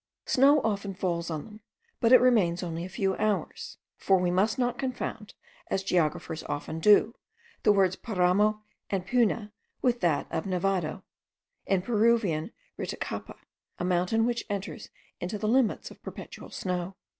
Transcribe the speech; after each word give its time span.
Snow 0.25 0.61
often 0.63 0.95
falls 0.95 1.29
on 1.29 1.45
them, 1.45 1.61
but 1.99 2.11
it 2.11 2.19
remains 2.19 2.63
only 2.63 2.83
a 2.83 2.89
few 2.89 3.15
hours; 3.17 3.77
for 3.97 4.17
we 4.17 4.31
must 4.31 4.57
not 4.57 4.79
confound, 4.79 5.35
as 5.69 5.83
geographers 5.83 6.41
often 6.45 6.79
do, 6.79 7.13
the 7.61 7.71
words 7.71 7.95
paramo 7.95 8.63
and 8.89 9.05
puna 9.05 9.53
with 9.83 9.99
that 9.99 10.25
of 10.31 10.47
nevado, 10.47 11.03
in 11.67 11.83
Peruvian 11.83 12.51
ritticapa, 12.79 13.37
a 13.77 13.85
mountain 13.85 14.25
which 14.25 14.43
enters 14.49 14.89
into 15.19 15.37
the 15.37 15.47
limits 15.47 15.91
of 15.91 16.01
perpetual 16.01 16.49
snow. 16.49 16.95